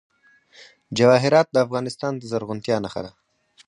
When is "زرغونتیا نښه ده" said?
2.31-3.11